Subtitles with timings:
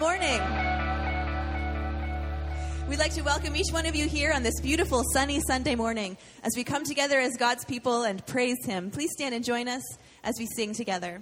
[0.00, 0.40] Morning.
[2.88, 6.16] We'd like to welcome each one of you here on this beautiful, sunny Sunday morning
[6.44, 8.92] as we come together as God's people and praise Him.
[8.92, 9.82] Please stand and join us
[10.22, 11.20] as we sing together.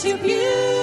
[0.00, 0.79] to beauty.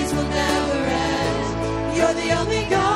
[0.00, 1.96] Praise will never end.
[1.96, 2.89] You're the only God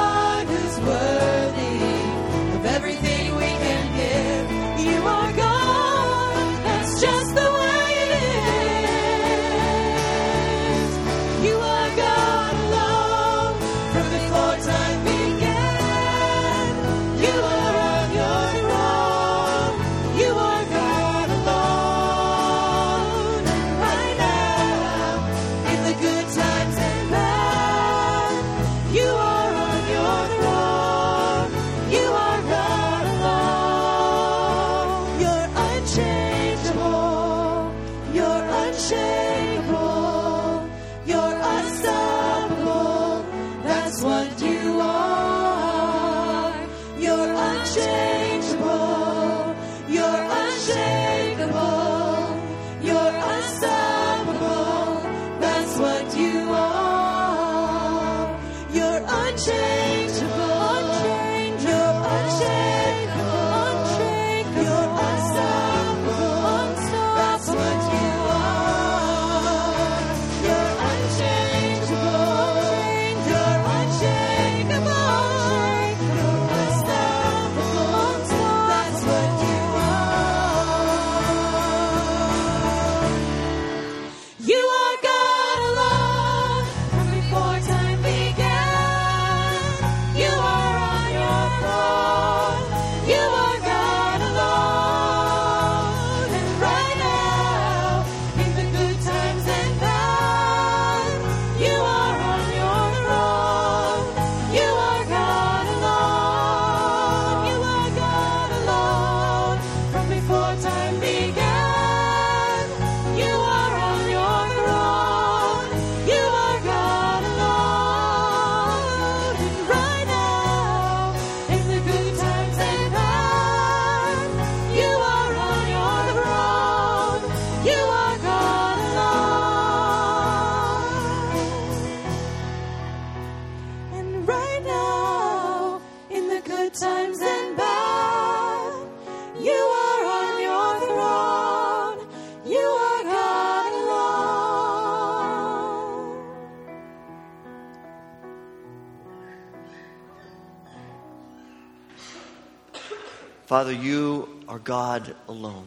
[153.55, 155.67] Father, you are God alone.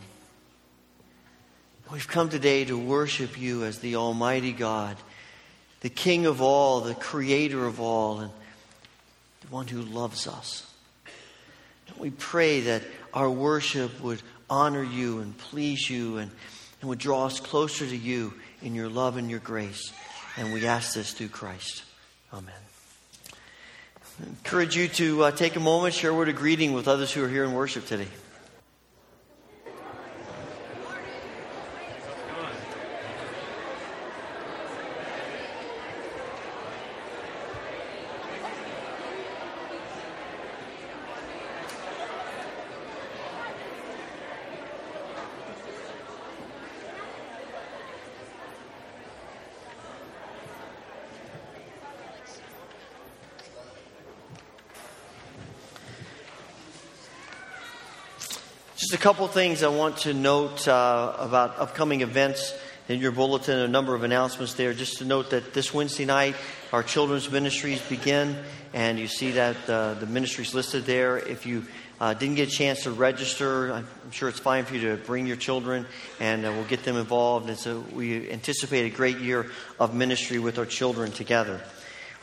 [1.89, 4.97] We've come today to worship you as the Almighty God,
[5.79, 8.31] the King of all, the Creator of all, and
[9.39, 10.69] the one who loves us.
[11.87, 16.29] And we pray that our worship would honor you and please you and,
[16.81, 19.93] and would draw us closer to you in your love and your grace.
[20.35, 21.83] And we ask this through Christ.
[22.33, 22.66] Amen.
[24.19, 27.11] I encourage you to uh, take a moment, share a word of greeting with others
[27.11, 28.07] who are here in worship today.
[59.07, 62.53] Couple things I want to note uh, about upcoming events
[62.89, 64.73] in your bulletin, a number of announcements there.
[64.73, 66.35] Just to note that this Wednesday night,
[66.73, 68.35] our children's ministries begin,
[68.73, 71.17] and you see that uh, the ministries listed there.
[71.17, 71.63] If you
[72.01, 75.25] uh, didn't get a chance to register, I'm sure it's fine for you to bring
[75.25, 75.85] your children,
[76.19, 77.47] and uh, we'll get them involved.
[77.47, 79.49] And so we anticipate a great year
[79.79, 81.61] of ministry with our children together.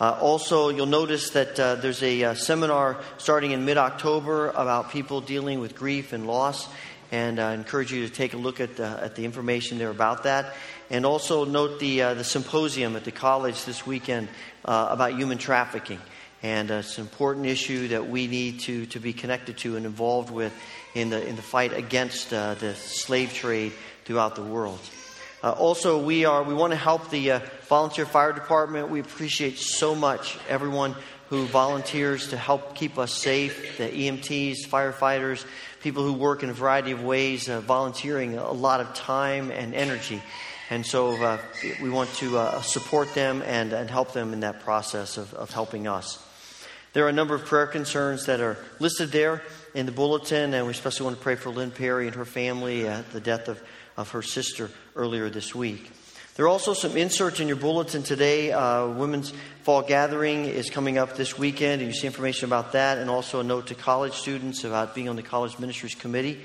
[0.00, 4.90] Uh, also, you'll notice that uh, there's a uh, seminar starting in mid October about
[4.90, 6.68] people dealing with grief and loss.
[7.12, 10.54] And I encourage you to take a look at, at the information there about that.
[10.90, 14.28] And also note the, uh, the symposium at the college this weekend
[14.64, 16.00] uh, about human trafficking.
[16.42, 20.30] And it's an important issue that we need to, to be connected to and involved
[20.30, 20.52] with
[20.94, 23.72] in the, in the fight against the slave trade
[24.04, 24.80] throughout the world.
[25.44, 28.88] Uh, also, we are we want to help the uh, volunteer fire department.
[28.88, 30.96] We appreciate so much everyone
[31.28, 33.76] who volunteers to help keep us safe.
[33.76, 35.44] The EMTs, firefighters,
[35.82, 39.74] people who work in a variety of ways, uh, volunteering a lot of time and
[39.74, 40.22] energy.
[40.70, 41.38] And so uh,
[41.82, 45.50] we want to uh, support them and, and help them in that process of, of
[45.50, 46.26] helping us.
[46.94, 49.42] There are a number of prayer concerns that are listed there
[49.74, 52.86] in the bulletin, and we especially want to pray for Lynn Perry and her family
[52.86, 53.60] at the death of
[53.96, 55.90] of her sister earlier this week.
[56.36, 58.50] There are also some inserts in your bulletin today.
[58.50, 59.32] Uh, Women's
[59.62, 63.38] Fall Gathering is coming up this weekend, and you see information about that, and also
[63.38, 66.40] a note to college students about being on the College Ministries Committee.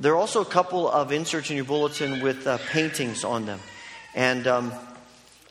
[0.00, 3.60] There are also a couple of inserts in your bulletin with uh, paintings on them.
[4.16, 4.72] And um,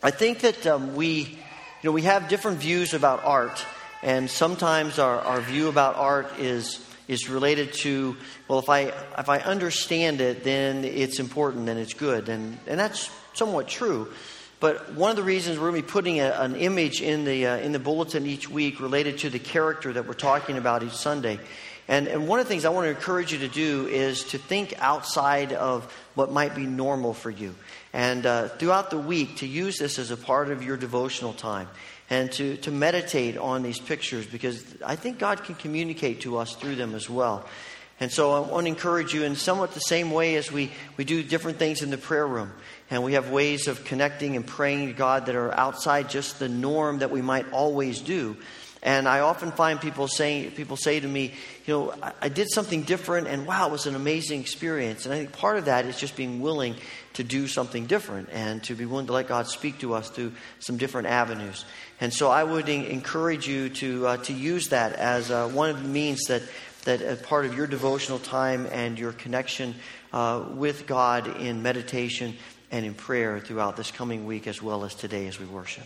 [0.01, 1.37] I think that um, we, you
[1.83, 3.65] know, we have different views about art,
[4.01, 8.15] and sometimes our, our view about art is is related to
[8.47, 8.81] well if i
[9.17, 12.29] if i understand it then it's important and it's good.
[12.29, 14.11] And and that's somewhat true.
[14.59, 17.47] But one of the reasons we're going to be putting a, an image in the
[17.47, 20.93] uh, in the bulletin each week related to the character that we're talking about each
[20.93, 21.39] sunday.
[21.85, 24.37] And, and one of the things I want to encourage you to do is to
[24.37, 27.55] think outside of what might be normal for you.
[27.91, 31.67] And uh, throughout the week, to use this as a part of your devotional time
[32.13, 36.55] and to, to meditate on these pictures because I think God can communicate to us
[36.55, 37.43] through them as well.
[37.99, 41.05] And so I want to encourage you in somewhat the same way as we, we
[41.05, 42.51] do different things in the prayer room.
[42.91, 46.49] And we have ways of connecting and praying to God that are outside just the
[46.49, 48.37] norm that we might always do.
[48.83, 51.33] And I often find people saying, people say to me,
[51.65, 55.05] you know, I, I did something different and wow, it was an amazing experience.
[55.05, 56.75] And I think part of that is just being willing
[57.13, 60.33] to do something different and to be willing to let God speak to us through
[60.59, 61.63] some different avenues.
[62.03, 65.81] And so I would encourage you to, uh, to use that as uh, one of
[65.81, 66.41] the means that,
[66.83, 69.73] that as part of your devotional time and your connection
[70.11, 72.35] uh, with God in meditation
[72.71, 75.85] and in prayer throughout this coming week as well as today as we worship.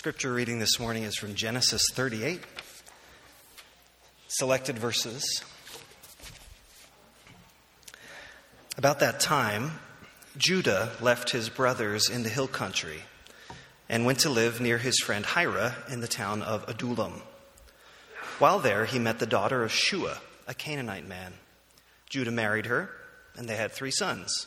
[0.00, 2.40] Scripture reading this morning is from Genesis 38,
[4.28, 5.44] selected verses.
[8.78, 9.72] About that time,
[10.38, 13.02] Judah left his brothers in the hill country
[13.90, 17.20] and went to live near his friend Hira in the town of Adullam.
[18.38, 20.16] While there, he met the daughter of Shua,
[20.48, 21.34] a Canaanite man.
[22.08, 22.88] Judah married her,
[23.36, 24.46] and they had three sons.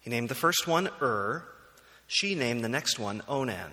[0.00, 1.44] He named the first one Ur
[2.06, 3.72] She named the next one Onan.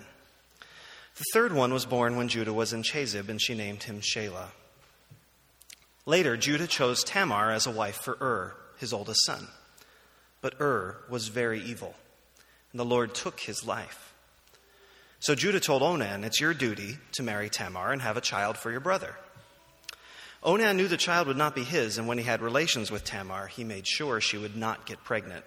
[1.17, 4.49] The third one was born when Judah was in Chezib, and she named him Shelah.
[6.05, 9.47] Later, Judah chose Tamar as a wife for Ur, his oldest son.
[10.41, 11.95] But Ur was very evil,
[12.71, 14.13] and the Lord took his life.
[15.19, 18.69] So Judah told Onan, It's your duty to marry Tamar and have a child for
[18.69, 19.15] your brother.
[20.43, 23.47] Onan knew the child would not be his, and when he had relations with Tamar,
[23.47, 25.43] he made sure she would not get pregnant.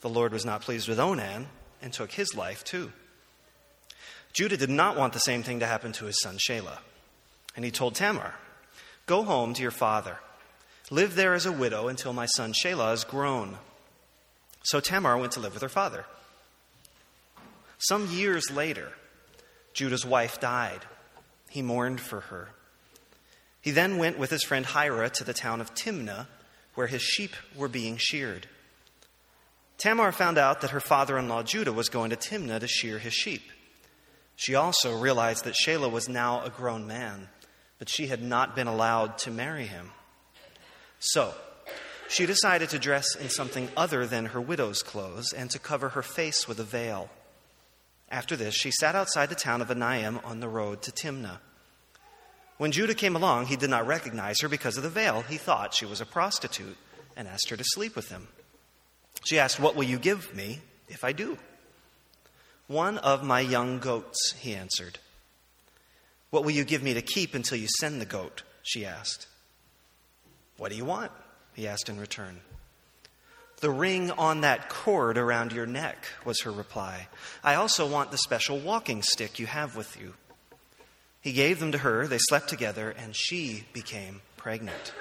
[0.00, 1.48] The Lord was not pleased with Onan
[1.82, 2.90] and took his life too.
[4.32, 6.78] Judah did not want the same thing to happen to his son Shelah,
[7.56, 8.34] and he told Tamar,
[9.06, 10.18] Go home to your father.
[10.90, 13.58] Live there as a widow until my son Shelah is grown.
[14.62, 16.04] So Tamar went to live with her father.
[17.78, 18.92] Some years later,
[19.72, 20.80] Judah's wife died.
[21.50, 22.50] He mourned for her.
[23.60, 26.26] He then went with his friend Hira to the town of Timnah,
[26.74, 28.46] where his sheep were being sheared.
[29.78, 32.98] Tamar found out that her father in law Judah was going to Timnah to shear
[32.98, 33.42] his sheep.
[34.38, 37.28] She also realized that Shelah was now a grown man
[37.78, 39.90] but she had not been allowed to marry him.
[40.98, 41.32] So,
[42.08, 46.02] she decided to dress in something other than her widow's clothes and to cover her
[46.02, 47.08] face with a veil.
[48.10, 51.38] After this, she sat outside the town of Enaim on the road to Timnah.
[52.56, 55.22] When Judah came along, he did not recognize her because of the veil.
[55.22, 56.76] He thought she was a prostitute
[57.16, 58.26] and asked her to sleep with him.
[59.24, 61.38] She asked, What will you give me if I do?
[62.68, 64.98] One of my young goats, he answered.
[66.30, 68.42] What will you give me to keep until you send the goat?
[68.62, 69.26] she asked.
[70.58, 71.10] What do you want?
[71.54, 72.40] he asked in return.
[73.60, 77.08] The ring on that cord around your neck, was her reply.
[77.42, 80.14] I also want the special walking stick you have with you.
[81.22, 84.92] He gave them to her, they slept together, and she became pregnant.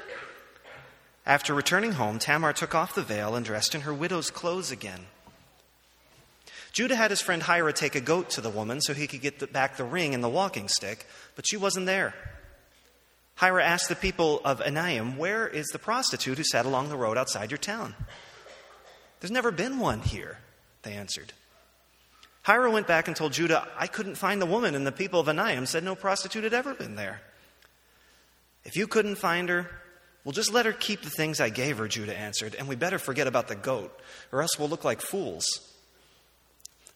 [1.25, 5.07] After returning home, Tamar took off the veil and dressed in her widow's clothes again.
[6.77, 9.39] Judah had his friend Hira take a goat to the woman so he could get
[9.39, 12.13] the, back the ring and the walking stick, but she wasn't there.
[13.39, 17.17] Hira asked the people of Enaim, Where is the prostitute who sat along the road
[17.17, 17.95] outside your town?
[19.19, 20.37] There's never been one here,
[20.83, 21.33] they answered.
[22.45, 25.25] Hira went back and told Judah, I couldn't find the woman, and the people of
[25.25, 27.21] Enaim said no prostitute had ever been there.
[28.65, 29.67] If you couldn't find her,
[30.23, 32.99] well, just let her keep the things I gave her, Judah answered, and we better
[32.99, 33.99] forget about the goat,
[34.31, 35.73] or else we'll look like fools.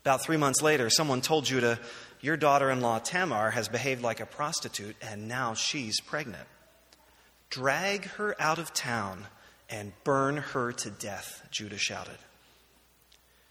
[0.03, 1.79] About three months later, someone told Judah,
[2.21, 6.47] Your daughter in law Tamar has behaved like a prostitute, and now she's pregnant.
[7.49, 9.27] Drag her out of town
[9.69, 12.17] and burn her to death, Judah shouted.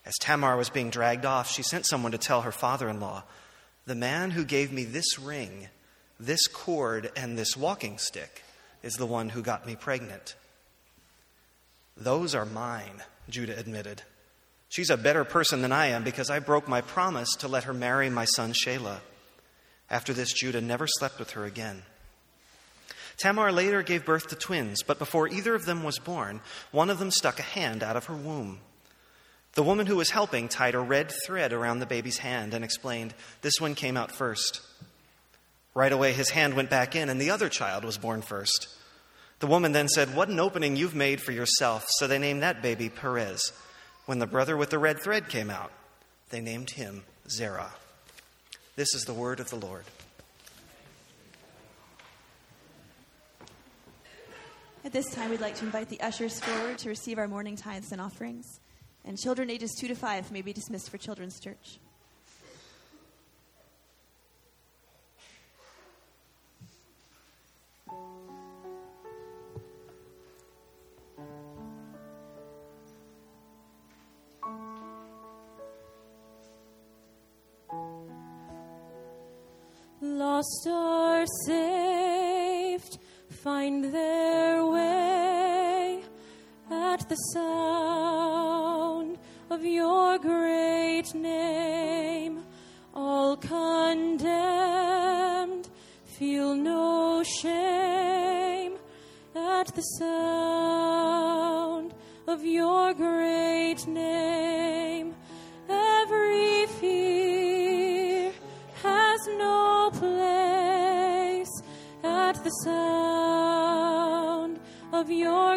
[0.04, 3.22] As Tamar was being dragged off, she sent someone to tell her father in law,
[3.86, 5.68] The man who gave me this ring,
[6.18, 8.42] this cord, and this walking stick
[8.82, 10.34] is the one who got me pregnant.
[11.96, 14.02] Those are mine, Judah admitted.
[14.70, 17.74] She's a better person than I am because I broke my promise to let her
[17.74, 19.00] marry my son Shelah.
[19.90, 21.82] After this, Judah never slept with her again.
[23.18, 27.00] Tamar later gave birth to twins, but before either of them was born, one of
[27.00, 28.60] them stuck a hand out of her womb.
[29.54, 33.12] The woman who was helping tied a red thread around the baby's hand and explained,
[33.42, 34.60] This one came out first.
[35.74, 38.68] Right away, his hand went back in, and the other child was born first.
[39.40, 41.86] The woman then said, What an opening you've made for yourself.
[41.88, 43.52] So they named that baby Perez.
[44.10, 45.70] When the brother with the red thread came out,
[46.30, 47.70] they named him Zerah.
[48.74, 49.84] This is the word of the Lord.
[54.84, 57.92] At this time, we'd like to invite the ushers forward to receive our morning tithes
[57.92, 58.58] and offerings.
[59.04, 61.78] And children ages 2 to 5 may be dismissed for Children's Church.
[80.40, 82.98] Lost or saved
[83.28, 86.02] find their way
[86.70, 89.18] at the sound
[89.50, 92.42] of your great name.
[92.94, 94.08] All condemned
[96.06, 98.78] feel no shame
[99.36, 101.92] at the sound
[102.26, 102.79] of your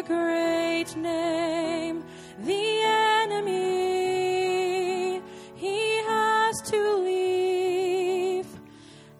[0.06, 2.04] great name.
[2.44, 2.82] The
[3.22, 5.20] enemy,
[5.54, 8.46] he has to leave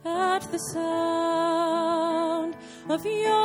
[0.05, 2.57] at the sound
[2.89, 3.44] of your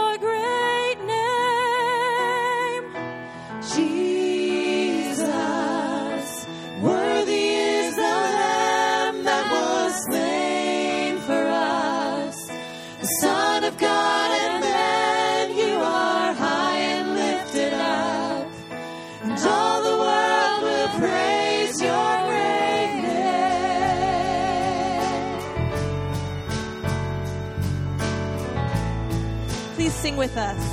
[30.19, 30.68] with us.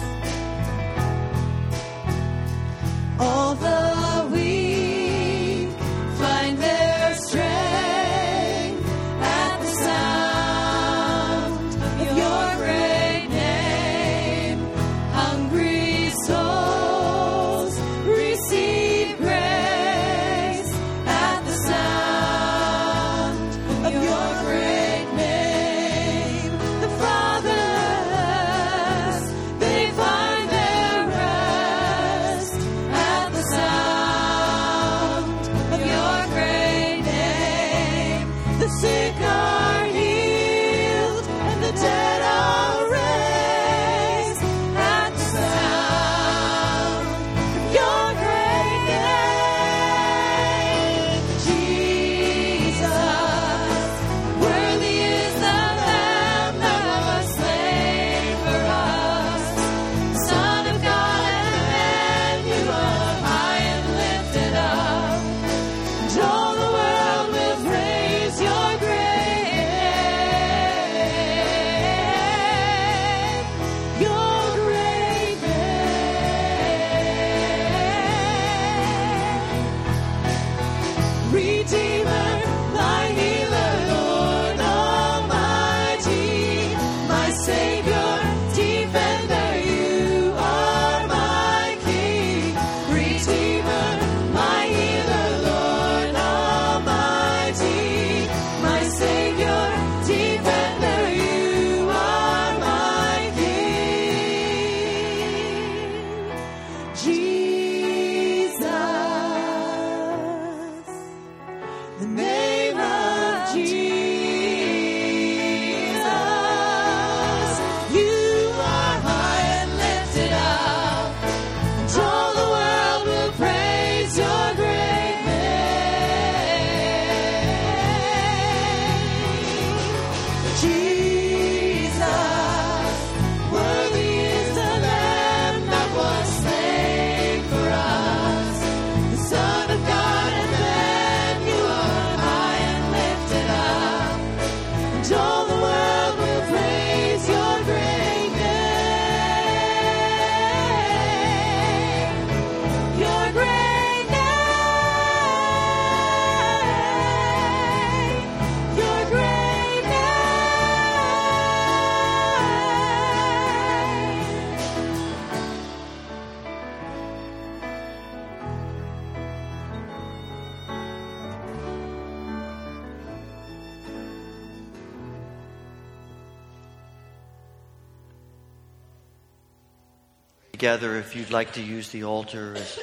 [180.57, 182.79] Together, if you'd like to use the altar as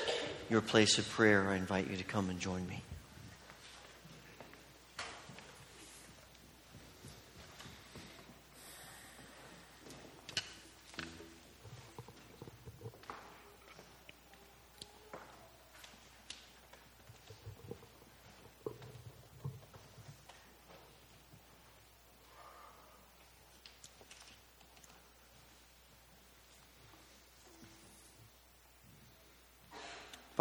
[0.48, 2.84] your place of prayer, I invite you to come and join me.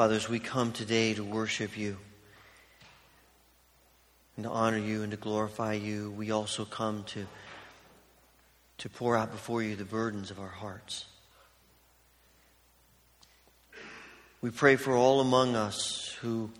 [0.02, 1.96] Father, as we come today to worship you
[4.34, 7.24] and to honor you and to glorify you, we also come to,
[8.78, 11.04] to pour out before you the burdens of our hearts.
[14.40, 16.50] We pray for all among us who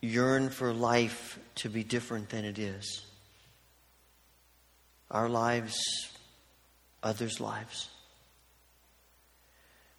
[0.00, 3.06] yearn for life to be different than it is.
[5.12, 5.76] Our lives,
[7.04, 7.88] others' lives.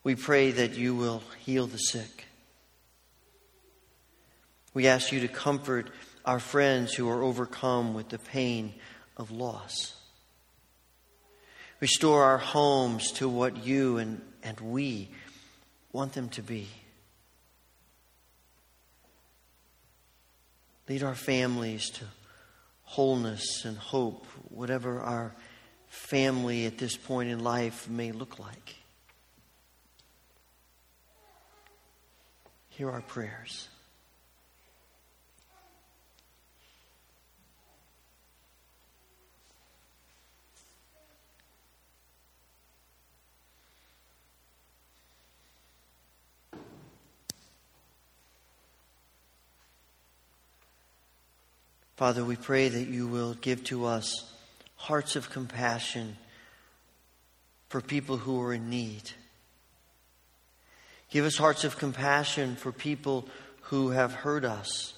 [0.04, 2.25] We pray that you will heal the sick.
[4.76, 5.90] We ask you to comfort
[6.26, 8.74] our friends who are overcome with the pain
[9.16, 9.96] of loss.
[11.80, 15.10] Restore our homes to what you and, and we
[15.94, 16.68] want them to be.
[20.90, 22.06] Lead our families to
[22.84, 25.34] wholeness and hope, whatever our
[25.88, 28.76] family at this point in life may look like.
[32.72, 33.70] Hear our prayers.
[51.96, 54.30] Father, we pray that you will give to us
[54.76, 56.18] hearts of compassion
[57.70, 59.12] for people who are in need.
[61.10, 63.30] Give us hearts of compassion for people
[63.62, 64.94] who have hurt us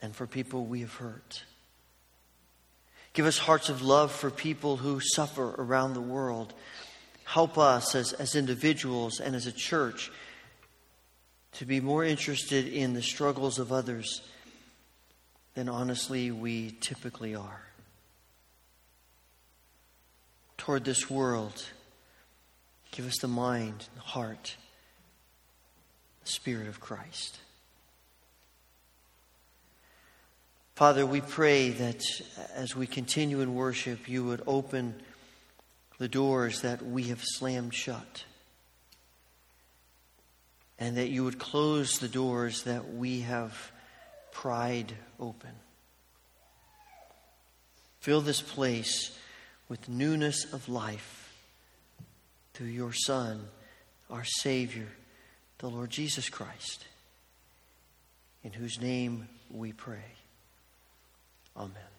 [0.00, 1.42] and for people we have hurt.
[3.12, 6.54] Give us hearts of love for people who suffer around the world.
[7.24, 10.12] Help us as, as individuals and as a church
[11.52, 14.22] to be more interested in the struggles of others
[15.54, 17.62] than honestly we typically are.
[20.56, 21.64] Toward this world,
[22.90, 24.56] give us the mind, the heart,
[26.24, 27.38] the Spirit of Christ.
[30.74, 32.02] Father, we pray that
[32.54, 34.94] as we continue in worship, you would open
[35.98, 38.24] the doors that we have slammed shut,
[40.78, 43.70] and that you would close the doors that we have
[44.34, 45.52] pried open.
[48.00, 49.16] Fill this place
[49.70, 51.32] with newness of life
[52.52, 53.40] through your Son,
[54.10, 54.88] our Savior,
[55.58, 56.84] the Lord Jesus Christ,
[58.42, 60.12] in whose name we pray.
[61.56, 61.93] Amen.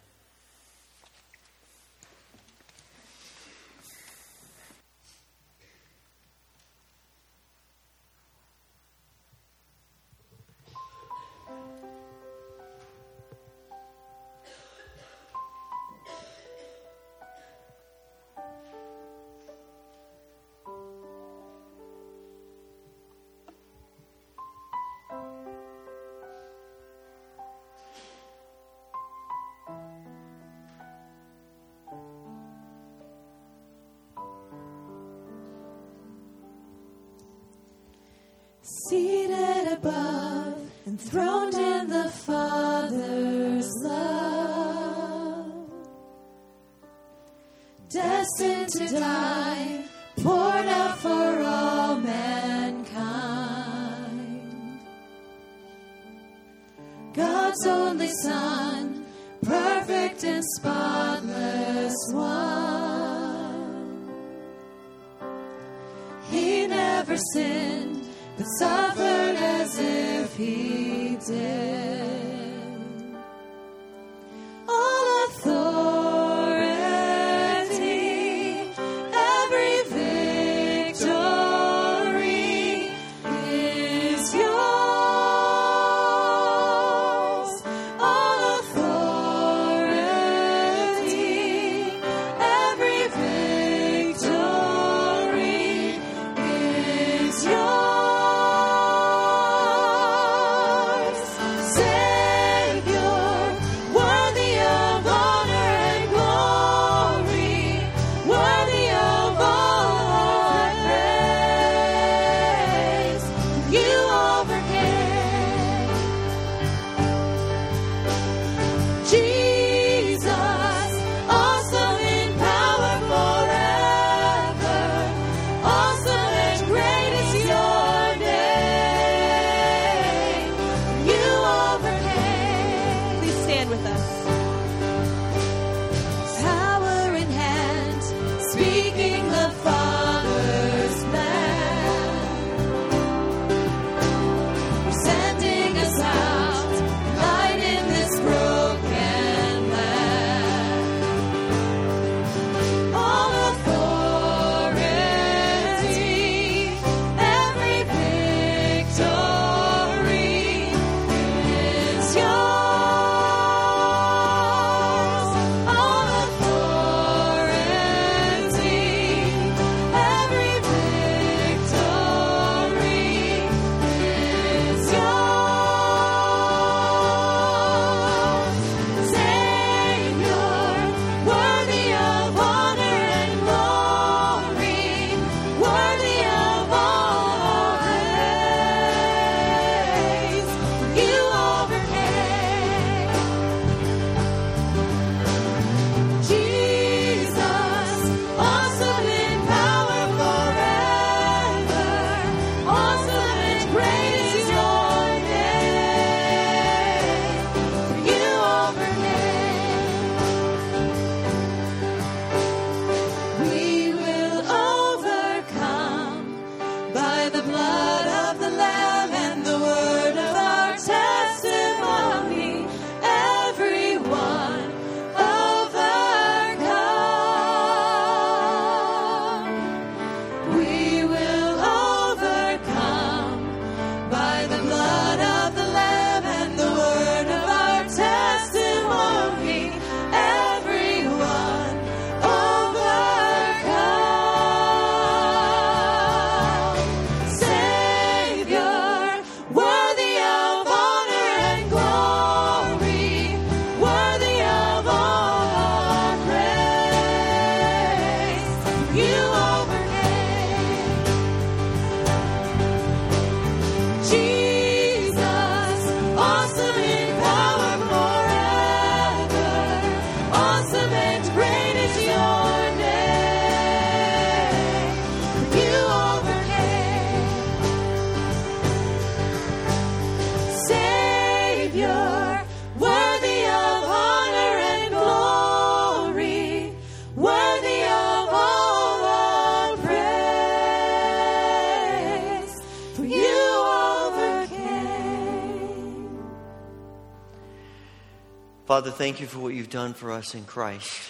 [298.85, 301.09] Father, thank you for what you've done for us in Christ.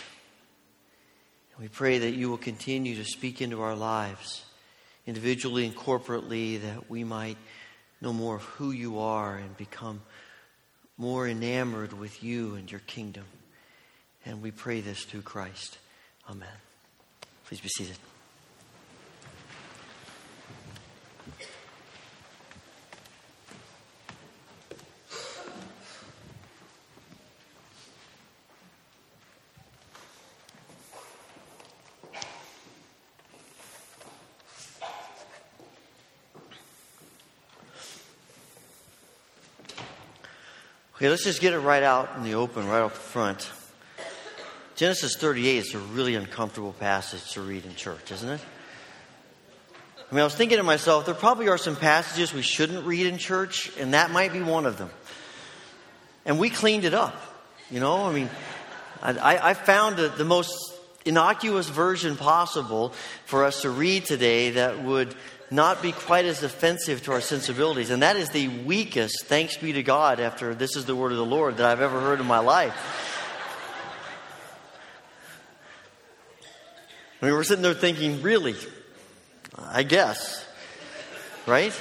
[1.59, 4.45] We pray that you will continue to speak into our lives,
[5.05, 7.35] individually and corporately, that we might
[7.99, 10.03] know more of who you are and become
[10.97, 13.25] more enamored with you and your kingdom.
[14.25, 15.77] And we pray this through Christ.
[16.29, 16.47] Amen.
[17.43, 17.97] Please be seated.
[41.05, 43.47] Okay, let's just get it right out in the open, right up front.
[44.75, 48.41] Genesis 38 is a really uncomfortable passage to read in church, isn't it?
[49.99, 53.05] I mean, I was thinking to myself, there probably are some passages we shouldn't read
[53.05, 54.89] in church, and that might be one of them.
[56.25, 57.15] And we cleaned it up,
[57.69, 58.05] you know?
[58.05, 58.31] I mean,
[59.03, 60.73] I, I found the, the most
[61.05, 62.93] innocuous version possible
[63.25, 65.15] for us to read today that would
[65.51, 67.89] not be quite as offensive to our sensibilities.
[67.89, 71.17] And that is the weakest, thanks be to God, after this is the word of
[71.17, 72.75] the Lord that I've ever heard in my life.
[77.21, 78.55] I mean, we're sitting there thinking, really?
[79.57, 80.45] I guess.
[81.45, 81.79] Right?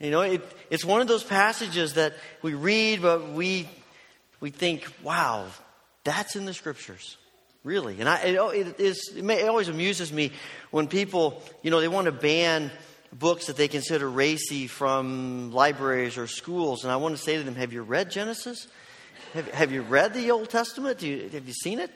[0.00, 3.68] You know, it, it's one of those passages that we read, but we,
[4.40, 5.46] we think, wow,
[6.02, 7.16] that's in the scriptures.
[7.64, 7.98] Really.
[7.98, 10.32] And I, it, oh, it, is, it, may, it always amuses me
[10.70, 12.70] when people, you know, they want to ban
[13.10, 16.84] books that they consider racy from libraries or schools.
[16.84, 18.68] And I want to say to them, have you read Genesis?
[19.32, 21.02] Have, have you read the Old Testament?
[21.02, 21.90] You, have you seen it?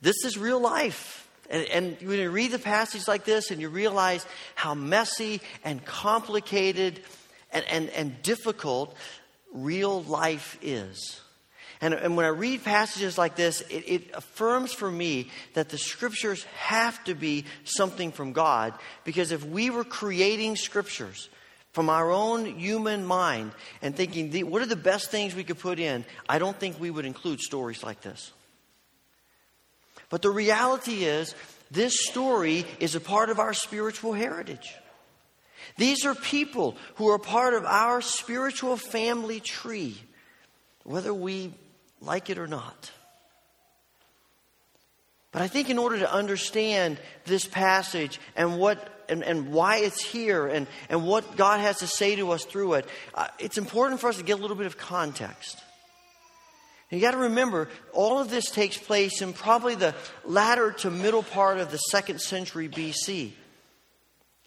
[0.00, 1.28] This is real life.
[1.50, 5.84] And, and when you read the passage like this and you realize how messy and
[5.84, 7.00] complicated
[7.50, 8.94] and, and, and difficult
[9.52, 11.20] real life is.
[11.82, 15.76] And, and when I read passages like this, it, it affirms for me that the
[15.76, 18.72] scriptures have to be something from God.
[19.04, 21.28] Because if we were creating scriptures,
[21.72, 25.78] from our own human mind and thinking, what are the best things we could put
[25.78, 28.30] in, I don't think we would include stories like this.
[30.10, 31.34] But the reality is,
[31.70, 34.74] this story is a part of our spiritual heritage.
[35.78, 39.96] These are people who are part of our spiritual family tree,
[40.84, 41.54] whether we
[42.02, 42.90] like it or not.
[45.32, 50.02] But I think in order to understand this passage and what and, and why it's
[50.02, 54.00] here and, and what God has to say to us through it, uh, it's important
[54.00, 55.58] for us to get a little bit of context.
[56.90, 59.94] And you got to remember, all of this takes place in probably the
[60.24, 63.32] latter to middle part of the second century BC.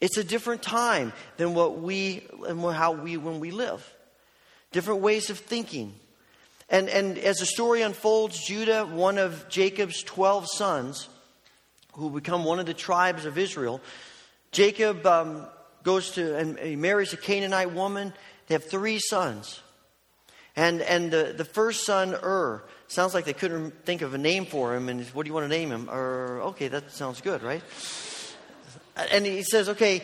[0.00, 3.84] It's a different time than what we and how we when we live.
[4.72, 5.94] Different ways of thinking,
[6.68, 11.08] and, and as the story unfolds, Judah, one of Jacob's 12 sons,
[11.92, 13.80] who become one of the tribes of Israel,
[14.50, 15.46] Jacob um,
[15.82, 18.12] goes to and he marries a Canaanite woman.
[18.48, 19.60] They have three sons.
[20.56, 24.46] And, and the, the first son, Ur, sounds like they couldn't think of a name
[24.46, 24.88] for him.
[24.88, 25.88] And what do you want to name him?
[25.90, 27.62] Ur, okay, that sounds good, right?
[29.12, 30.02] And he says, okay,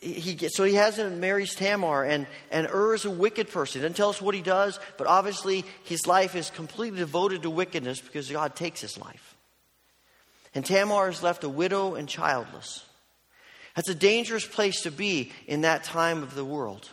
[0.00, 3.80] he gets, so he has him marries Tamar, and, and Ur is a wicked person.
[3.80, 7.50] He doesn't tell us what he does, but obviously his life is completely devoted to
[7.50, 9.36] wickedness because God takes his life.
[10.54, 12.84] And Tamar is left a widow and childless.
[13.74, 16.88] That's a dangerous place to be in that time of the world.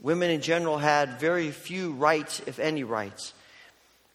[0.00, 3.32] Women in general had very few rights, if any rights.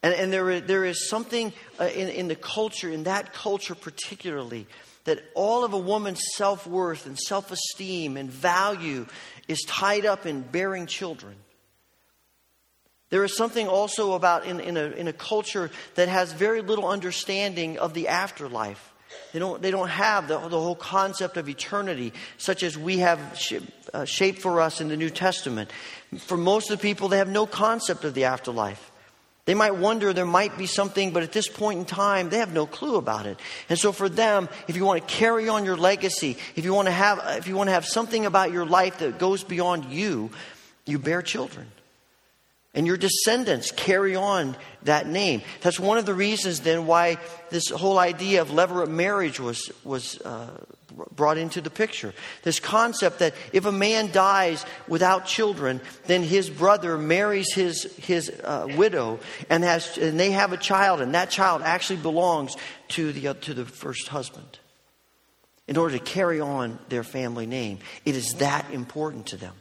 [0.02, 4.66] And, and there, there is something uh, in, in the culture, in that culture particularly,
[5.04, 9.06] that all of a woman's self worth and self esteem and value
[9.48, 11.36] is tied up in bearing children.
[13.10, 16.88] There is something also about in, in, a, in a culture that has very little
[16.88, 18.92] understanding of the afterlife.
[19.32, 23.20] They don't, they don't have the, the whole concept of eternity, such as we have
[23.38, 23.60] sh-
[23.92, 25.70] uh, shaped for us in the New Testament.
[26.18, 28.90] For most of the people, they have no concept of the afterlife.
[29.46, 32.54] They might wonder there might be something, but at this point in time, they have
[32.54, 33.38] no clue about it.
[33.68, 36.86] And so for them, if you want to carry on your legacy, if you want
[36.86, 40.30] to have, if you want to have something about your life that goes beyond you,
[40.86, 41.66] you bear children.
[42.72, 45.42] And your descendants carry on that name.
[45.60, 47.18] That's one of the reasons then why
[47.50, 50.50] this whole idea of levirate marriage was, was uh,
[51.14, 52.14] brought into the picture.
[52.42, 58.30] This concept that if a man dies without children, then his brother marries his, his
[58.30, 59.20] uh, widow
[59.50, 62.56] and, has, and they have a child, and that child actually belongs
[62.88, 64.58] to the, uh, to the first husband
[65.66, 67.78] in order to carry on their family name.
[68.04, 69.54] It is that important to them.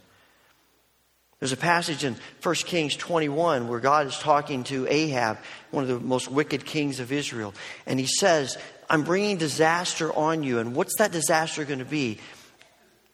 [1.44, 5.40] There's a passage in 1 Kings 21 where God is talking to Ahab,
[5.72, 7.54] one of the most wicked kings of Israel.
[7.86, 8.58] And he says,
[8.90, 10.60] I'm bringing disaster on you.
[10.60, 12.20] And what's that disaster going to be?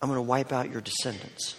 [0.02, 1.56] I'm going to wipe out your descendants.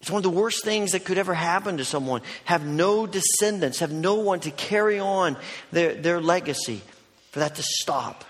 [0.00, 2.20] It's one of the worst things that could ever happen to someone.
[2.44, 5.36] Have no descendants, have no one to carry on
[5.72, 6.82] their, their legacy.
[7.30, 8.24] For that to stop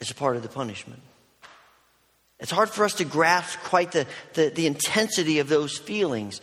[0.00, 1.00] is a part of the punishment.
[2.40, 6.40] It's hard for us to grasp quite the, the, the, intensity of those feelings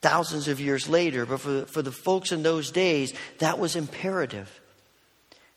[0.00, 4.60] thousands of years later, but for, for the folks in those days, that was imperative.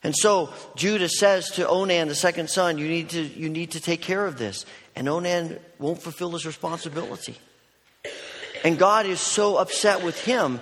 [0.06, 3.80] And so Judah says to Onan, the second son, you need to, you need to
[3.80, 4.64] take care of this.
[4.95, 7.36] And Onan won't fulfill his responsibility.
[8.64, 10.60] And God is so upset with him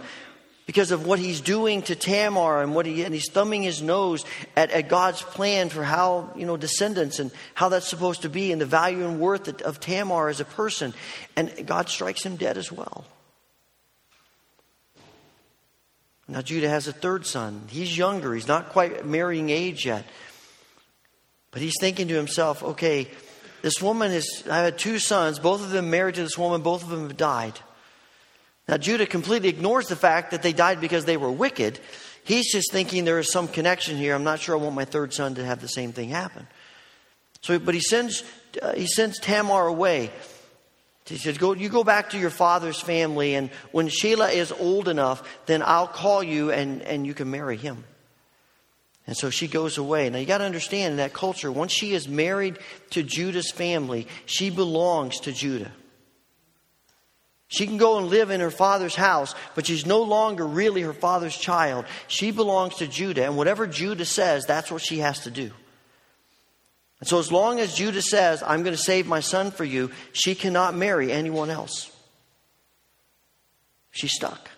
[0.66, 4.24] because of what he's doing to Tamar and what he and he's thumbing his nose
[4.56, 8.54] at, at God's plan for how you know descendants and how that's supposed to be
[8.54, 10.94] and the value and worth of, of Tamar as a person,
[11.36, 13.04] and God strikes him dead as well.
[16.34, 17.68] Now Judah has a third son.
[17.70, 18.34] He's younger.
[18.34, 20.04] He's not quite marrying age yet,
[21.52, 23.08] but he's thinking to himself, okay.
[23.62, 26.84] This woman is, I had two sons, both of them married to this woman, both
[26.84, 27.60] of them have died.
[28.68, 31.80] Now, Judah completely ignores the fact that they died because they were wicked.
[32.24, 34.16] He's just thinking there is some connection here.
[34.16, 36.48] I'm not sure I want my third son to have the same thing happen.
[37.42, 38.24] So, but he sends,
[38.60, 40.12] uh, he sends Tamar away.
[41.06, 44.88] He says, go, You go back to your father's family, and when Shelah is old
[44.88, 47.84] enough, then I'll call you and, and you can marry him.
[49.06, 50.10] And so she goes away.
[50.10, 52.58] Now you got to understand in that culture, once she is married
[52.92, 55.72] to Judah's family, she belongs to Judah.
[57.50, 60.94] She can go and live in her father's house, but she's no longer really her
[60.94, 61.86] father's child.
[62.08, 65.52] She belongs to Judah, and whatever Judah says, that's what she has to do.
[67.04, 69.92] And so, as long as Judah says, I'm going to save my son for you,
[70.14, 71.92] she cannot marry anyone else.
[73.92, 74.50] She's stuck.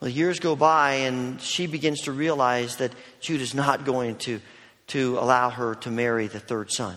[0.00, 4.40] Well, years go by, and she begins to realize that Judah's not going to,
[4.86, 6.96] to allow her to marry the third son.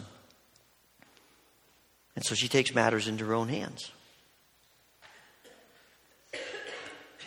[2.15, 3.91] And so she takes matters into her own hands.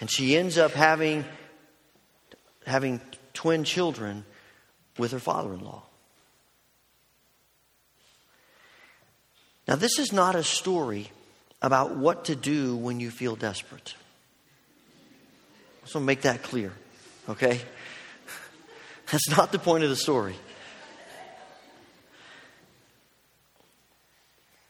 [0.01, 1.27] And she ends up having,
[2.67, 3.03] having
[3.35, 4.25] twin children
[4.97, 5.83] with her father in law.
[9.67, 11.11] Now, this is not a story
[11.63, 13.95] about what to do when you feel desperate.
[15.87, 16.73] So make that clear,
[17.29, 17.61] okay?
[19.11, 20.35] That's not the point of the story.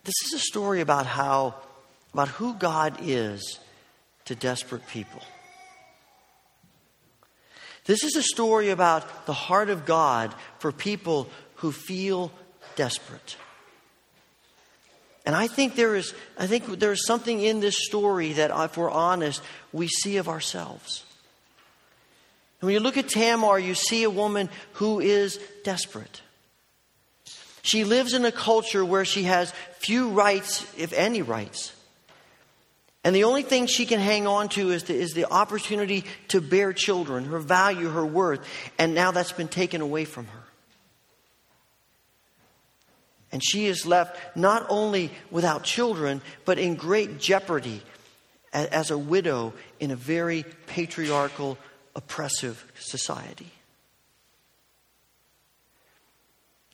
[0.05, 1.55] This is a story about how,
[2.13, 3.59] about who God is
[4.27, 5.23] to desperate people.
[7.87, 12.31] This is a story about the heart of God for people who feel
[12.77, 13.37] desperate.
[15.25, 18.69] And I think there is, I think there is something in this story that, uh,
[18.71, 21.05] if we're honest, we see of ourselves.
[22.61, 26.21] And when you look at Tamar, you see a woman who is desperate.
[27.63, 31.73] She lives in a culture where she has few rights, if any rights.
[33.03, 36.43] And the only thing she can hang on to is the, is the opportunity to
[36.43, 38.41] bear children, her value, her worth.
[38.79, 40.44] And now that's been taken away from her.
[43.35, 47.83] And she is left not only without children, but in great jeopardy
[48.53, 51.59] as a widow in a very patriarchal,
[51.97, 53.51] oppressive society.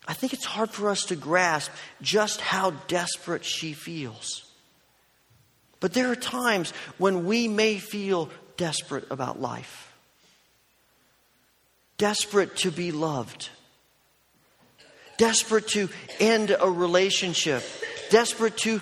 [0.07, 1.71] I think it's hard for us to grasp
[2.03, 4.45] just how desperate she feels.
[5.81, 9.95] But there are times when we may feel desperate about life,
[11.97, 13.49] desperate to be loved,
[15.21, 17.63] desperate to end a relationship,
[18.09, 18.81] desperate to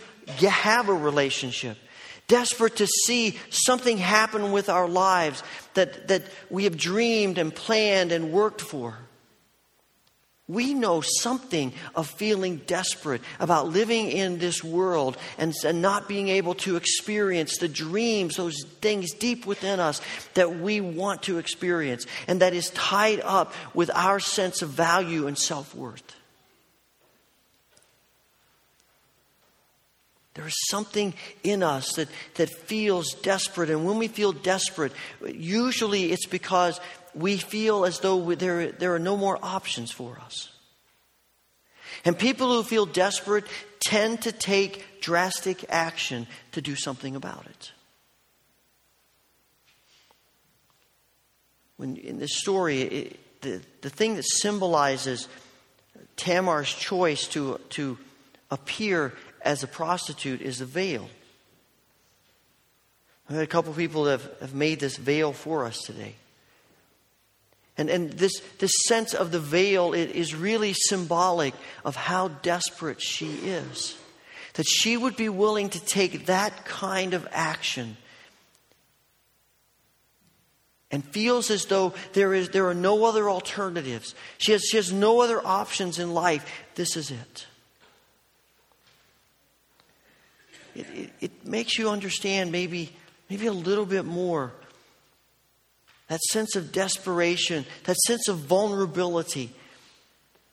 [0.49, 1.77] have a relationship,
[2.29, 5.43] desperate to see something happen with our lives
[5.75, 8.97] that, that we have dreamed and planned and worked for.
[10.47, 16.29] We know something of feeling desperate about living in this world and, and, not being
[16.29, 20.01] able to experience the dreams, those things deep within us
[20.35, 25.27] that we want to experience, and that is tied up with our sense of value
[25.27, 26.18] and self worth.
[30.39, 33.71] There is something in us that, that feels desperate.
[33.71, 34.93] And when we feel desperate,
[35.27, 36.81] usually it's because
[37.13, 40.53] we feel as though there, there are no more options for us.
[42.05, 43.47] And people who feel desperate
[43.81, 47.73] tend to take drastic action to do something about it.
[51.79, 55.27] When in this story, it, the, the thing that symbolizes
[56.15, 57.99] Tamar's choice to, to
[58.53, 61.09] appear as a prostitute is a veil.
[63.31, 66.15] A couple people have, have made this veil for us today.
[67.77, 73.01] And, and this, this sense of the veil it is really symbolic of how desperate
[73.01, 73.97] she is.
[74.55, 77.97] That she would be willing to take that kind of action
[80.91, 84.15] and feels as though there, is, there are no other alternatives.
[84.39, 86.65] She has, she has no other options in life.
[86.77, 87.47] This is it.
[90.79, 92.91] It, it, it makes you understand maybe,
[93.29, 94.53] maybe a little bit more
[96.07, 99.51] that sense of desperation, that sense of vulnerability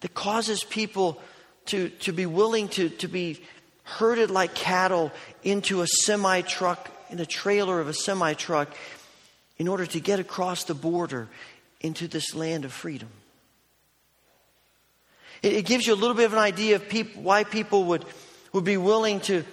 [0.01, 1.21] that causes people
[1.67, 3.39] to, to be willing to, to be
[3.83, 5.11] herded like cattle
[5.43, 8.75] into a semi truck, in a trailer of a semi truck,
[9.57, 11.27] in order to get across the border
[11.81, 13.09] into this land of freedom.
[15.41, 18.05] It, it gives you a little bit of an idea of peop, why people would,
[18.51, 19.45] would be willing to,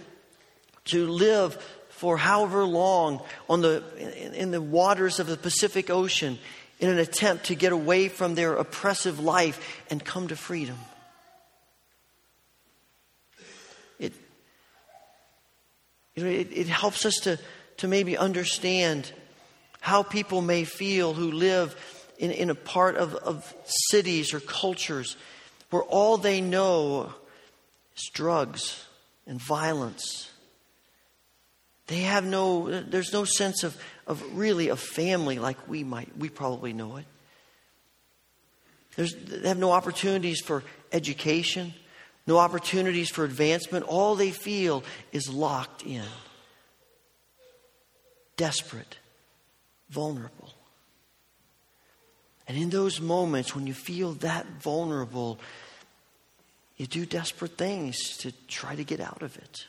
[0.87, 1.55] to live
[1.89, 3.81] for however long on the,
[4.35, 6.37] in, the waters of the Pacific Ocean
[6.81, 10.77] in an attempt to get away from their oppressive life and come to freedom.
[14.01, 14.13] It,
[16.17, 17.39] you know, it, it helps us to,
[17.77, 19.13] to maybe understand
[19.81, 21.77] how people may feel who live
[22.19, 25.17] in, in a part of, of cities or cultures
[25.71, 27.15] where all they know
[27.97, 28.85] is drugs
[29.25, 30.32] and violence
[31.87, 33.77] they have no, there's no sense of,
[34.07, 37.05] of really a family like we might, we probably know it.
[38.97, 40.63] There's, they have no opportunities for
[40.93, 41.75] education,
[42.27, 43.87] no opportunities for advancement.
[43.87, 46.05] All they feel is locked in,
[48.37, 48.99] desperate,
[49.91, 50.53] vulnerable.
[52.47, 55.39] And in those moments when you feel that vulnerable,
[56.77, 59.67] you do desperate things to try to get out of it.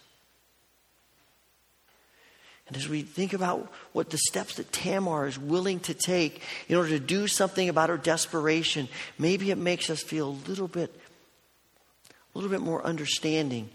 [2.68, 6.78] And as we think about what the steps that Tamar is willing to take in
[6.78, 8.88] order to do something about her desperation,
[9.18, 10.93] maybe it makes us feel a little bit,
[12.09, 13.70] a little bit more understanding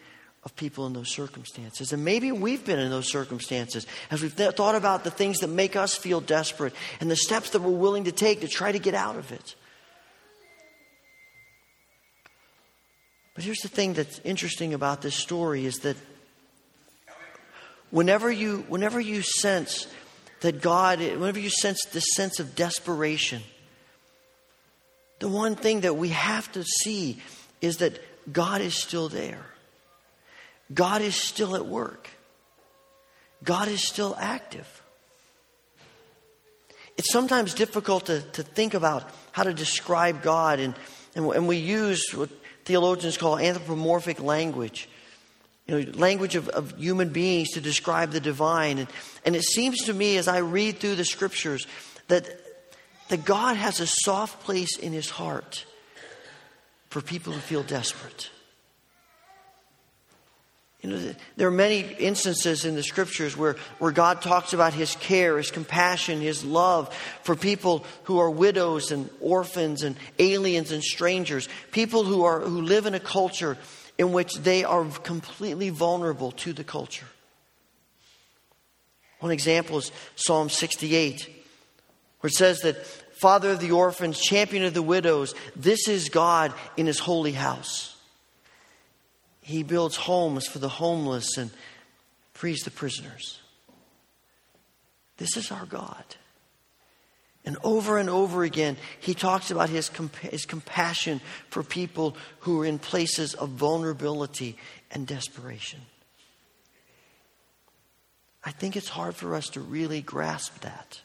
[0.44, 1.92] of people in those circumstances.
[1.92, 5.48] And maybe we've been in those circumstances as we've th- thought about the things that
[5.48, 8.78] make us feel desperate and the steps that we're willing to take to try to
[8.78, 9.54] get out of it.
[13.34, 15.96] But here's the thing that's interesting about this story is that
[17.90, 19.86] Whenever you, whenever you sense
[20.40, 23.42] that God, whenever you sense this sense of desperation,
[25.18, 27.20] the one thing that we have to see
[27.60, 27.98] is that
[28.32, 29.44] God is still there.
[30.72, 32.08] God is still at work.
[33.42, 34.82] God is still active.
[36.96, 40.74] It's sometimes difficult to, to think about how to describe God, and,
[41.14, 42.28] and, and we use what
[42.64, 44.88] theologians call anthropomorphic language
[45.68, 48.78] you know, language of, of human beings to describe the divine.
[48.78, 48.88] And,
[49.24, 51.66] and it seems to me as I read through the scriptures
[52.08, 52.26] that,
[53.08, 55.66] that God has a soft place in his heart
[56.88, 58.30] for people who feel desperate.
[60.80, 64.94] You know, there are many instances in the scriptures where, where God talks about his
[64.94, 66.94] care, his compassion, his love
[67.24, 72.62] for people who are widows and orphans and aliens and strangers, people who, are, who
[72.62, 73.58] live in a culture
[73.98, 77.06] in which they are completely vulnerable to the culture.
[79.20, 81.28] One example is Psalm 68,
[82.20, 82.86] where it says that
[83.20, 87.96] Father of the orphans, champion of the widows, this is God in his holy house.
[89.42, 91.50] He builds homes for the homeless and
[92.32, 93.40] frees the prisoners.
[95.16, 96.04] This is our God.
[97.44, 101.20] And over and over again, he talks about his, his compassion
[101.50, 104.56] for people who are in places of vulnerability
[104.90, 105.80] and desperation.
[108.44, 111.00] I think it's hard for us to really grasp that.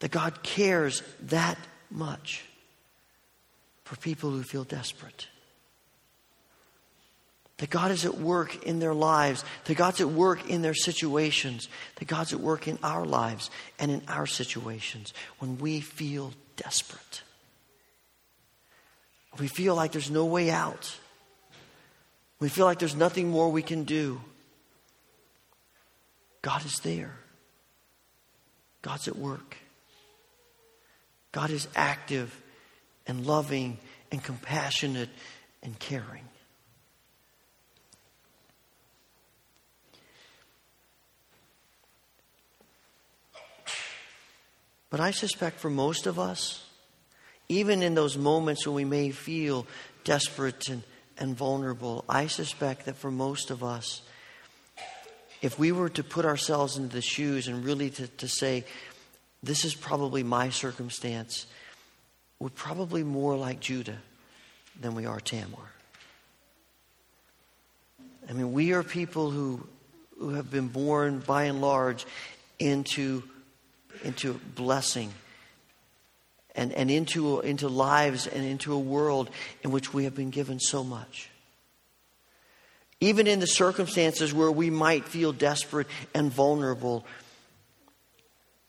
[0.00, 1.58] That God cares that
[1.90, 2.44] much
[3.84, 5.28] for people who feel desperate
[7.58, 11.68] that God is at work in their lives, that God's at work in their situations,
[11.96, 17.22] that God's at work in our lives and in our situations when we feel desperate.
[19.38, 20.94] We feel like there's no way out.
[22.40, 24.20] We feel like there's nothing more we can do.
[26.42, 27.14] God is there.
[28.82, 29.56] God's at work.
[31.32, 32.40] God is active
[33.06, 33.78] and loving
[34.12, 35.08] and compassionate
[35.62, 36.22] and caring.
[44.90, 46.64] But I suspect for most of us,
[47.48, 49.66] even in those moments when we may feel
[50.04, 50.82] desperate and
[51.18, 54.02] and vulnerable, I suspect that for most of us,
[55.42, 58.64] if we were to put ourselves into the shoes and really to, to say,
[59.42, 61.46] this is probably my circumstance,
[62.38, 63.98] we're probably more like Judah
[64.78, 65.70] than we are Tamar.
[68.28, 69.66] I mean, we are people who,
[70.18, 72.04] who have been born by and large
[72.58, 73.22] into,
[74.04, 75.12] into blessing
[76.54, 79.30] and, and into, into lives and into a world
[79.62, 81.30] in which we have been given so much.
[83.00, 87.04] Even in the circumstances where we might feel desperate and vulnerable,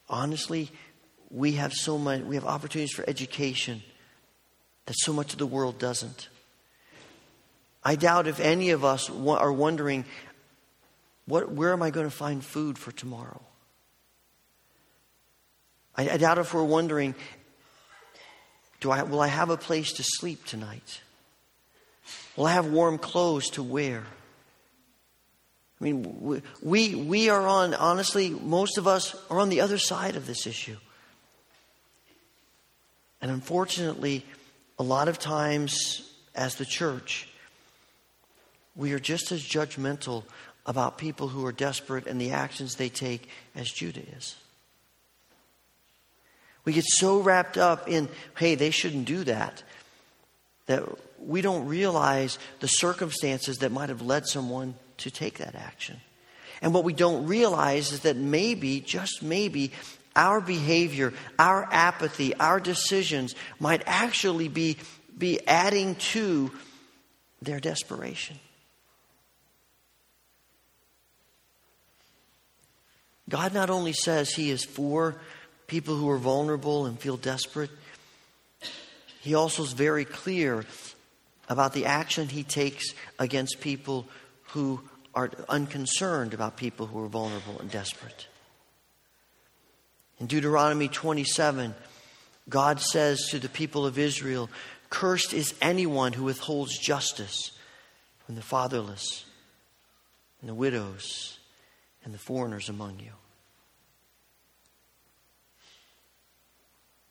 [0.09, 0.69] honestly,
[1.29, 3.81] we have so much, we have opportunities for education
[4.85, 6.27] that so much of the world doesn't.
[7.83, 10.03] I doubt if any of us are wondering,
[11.25, 13.41] what, where am I going to find food for tomorrow?
[15.97, 17.15] I, I doubt if we're wondering,
[18.79, 21.01] do I, will I have a place to sleep tonight?
[22.35, 24.03] Will I have warm clothes to wear?
[25.79, 30.15] I mean, we, we are on, honestly, most of us are on the other side
[30.15, 30.77] of this issue.
[33.21, 34.25] And unfortunately,
[34.79, 37.27] a lot of times as the church,
[38.75, 40.23] we are just as judgmental
[40.65, 44.35] about people who are desperate and the actions they take as Judah is.
[46.67, 49.63] We get so wrapped up in, hey, they shouldn't do that,
[50.65, 50.83] that
[51.17, 56.01] we don't realize the circumstances that might have led someone to take that action.
[56.61, 59.71] And what we don't realize is that maybe, just maybe,
[60.13, 64.75] our behavior, our apathy, our decisions might actually be,
[65.17, 66.51] be adding to
[67.41, 68.37] their desperation.
[73.29, 75.15] God not only says He is for
[75.67, 77.69] people who are vulnerable and feel desperate.
[79.21, 80.65] He also is very clear
[81.49, 84.07] about the action he takes against people
[84.49, 84.81] who
[85.13, 88.27] are unconcerned about people who are vulnerable and desperate.
[90.19, 91.75] In Deuteronomy 27,
[92.49, 94.49] God says to the people of Israel,
[94.89, 97.51] Cursed is anyone who withholds justice
[98.25, 99.25] from the fatherless
[100.39, 101.39] and the widows
[102.03, 103.11] and the foreigners among you.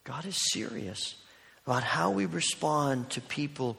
[0.06, 1.16] God is serious
[1.66, 3.76] about how we respond to people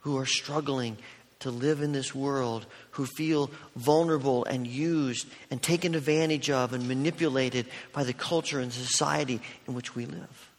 [0.00, 0.96] who are struggling
[1.40, 6.88] to live in this world, who feel vulnerable and used and taken advantage of and
[6.88, 10.50] manipulated by the culture and society in which we live.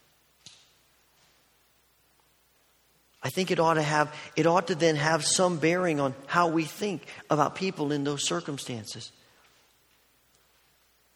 [3.23, 6.49] I think it ought to have it ought to then have some bearing on how
[6.49, 9.11] we think about people in those circumstances.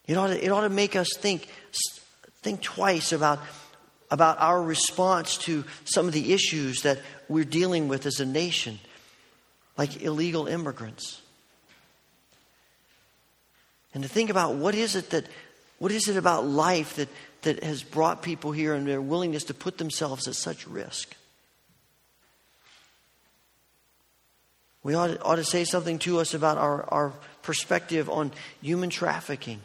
[0.07, 1.47] It ought to, it ought to make us think
[2.41, 3.39] Think twice about,
[4.09, 8.79] about our response to some of the issues that we're dealing with as a nation,
[9.77, 11.21] like illegal immigrants.
[13.93, 15.25] And to think about what is it that
[15.79, 17.07] what is it about life that,
[17.43, 21.15] that has brought people here and their willingness to put themselves at such risk?
[24.83, 28.31] We ought ought to say something to us about our, our perspective on
[28.61, 29.61] human trafficking.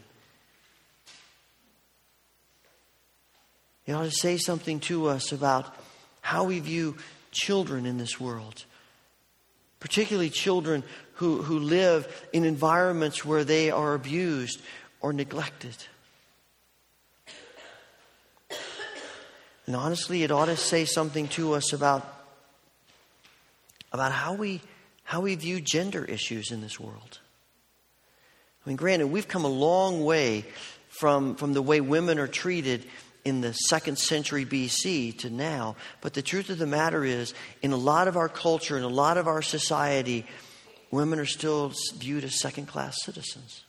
[3.86, 5.74] It ought to say something to us about
[6.20, 6.96] how we view
[7.30, 8.64] children in this world,
[9.80, 10.82] particularly children
[11.14, 14.60] who, who live in environments where they are abused
[15.00, 15.76] or neglected.
[19.66, 22.06] And honestly, it ought to say something to us about,
[23.92, 24.60] about how, we,
[25.04, 27.18] how we view gender issues in this world.
[28.64, 30.44] I mean, granted, we've come a long way
[30.88, 32.84] from, from the way women are treated
[33.24, 35.76] in the second century BC to now.
[36.00, 38.88] But the truth of the matter is, in a lot of our culture, in a
[38.88, 40.26] lot of our society,
[40.90, 43.64] women are still viewed as second class citizens.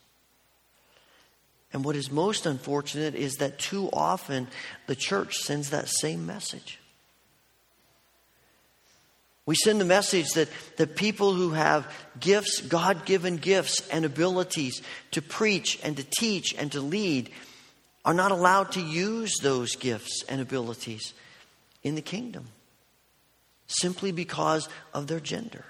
[1.74, 4.48] And what is most unfortunate is that too often
[4.88, 6.80] the church sends that same message.
[9.46, 14.82] We send the message that the people who have gifts, God given gifts and abilities
[15.12, 17.30] to preach and to teach and to lead,
[18.06, 21.14] are not allowed to use those gifts and abilities
[21.84, 22.46] in the kingdom
[23.68, 25.66] simply because of their gender.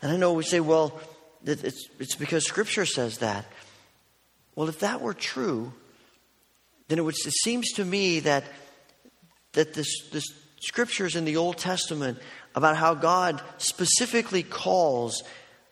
[0.00, 0.98] And I know we say, well,
[1.44, 3.44] it's, it's because Scripture says that.
[4.56, 5.72] Well, if that were true,
[6.88, 8.44] then it, would, it seems to me that,
[9.52, 10.24] that this, this
[10.60, 12.18] scriptures in the Old Testament
[12.54, 15.22] about how God specifically calls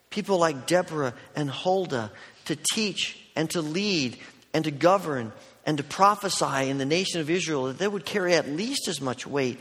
[0.09, 2.11] people like Deborah and Huldah
[2.47, 4.18] to teach and to lead
[4.53, 5.32] and to govern
[5.64, 9.01] and to prophesy in the nation of Israel, that they would carry at least as
[9.01, 9.59] much weight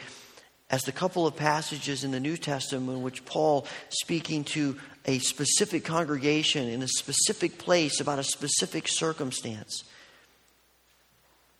[0.70, 5.20] as the couple of passages in the New Testament in which Paul, speaking to a
[5.20, 9.86] specific congregation in a specific place about a specific circumstance,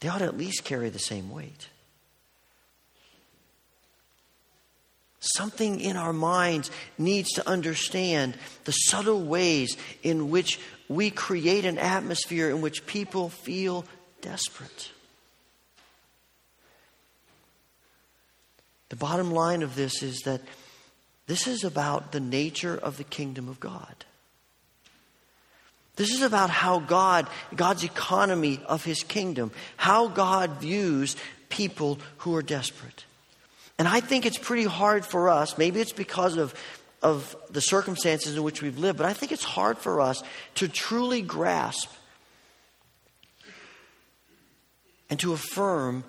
[0.02, 1.70] they ought to at least carry the same weight.
[5.22, 10.60] Something in our minds needs to understand the subtle ways in which
[10.90, 13.86] we create an atmosphere in which people feel
[14.22, 14.92] desperate.
[18.90, 20.42] The bottom line of this is that
[21.28, 24.04] this is about the nature of the kingdom of God.
[25.96, 31.16] This is about how God, God's economy of his kingdom, how God views
[31.50, 33.06] people who are desperate.
[33.78, 36.56] And I think it's pretty hard for us, maybe it's because of,
[37.02, 40.22] of the circumstances in which we've lived, but I think it's hard for us
[40.56, 41.90] to truly grasp
[45.10, 46.04] and to affirm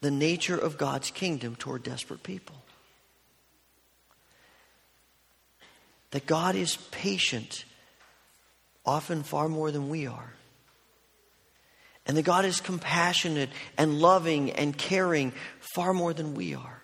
[0.00, 2.56] the nature of God's kingdom toward desperate people.
[6.10, 7.64] That God is patient,
[8.84, 10.34] often far more than we are.
[12.06, 15.32] And that God is compassionate and loving and caring
[15.74, 16.83] far more than we are.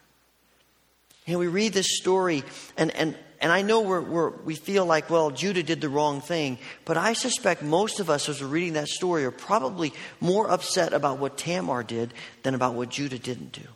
[1.31, 2.43] And we read this story,
[2.77, 6.21] and, and, and I know we're, we're, we feel like, well, Judah did the wrong
[6.21, 10.51] thing, but I suspect most of us, as we're reading that story, are probably more
[10.51, 12.13] upset about what Tamar did
[12.43, 13.67] than about what Judah didn't do.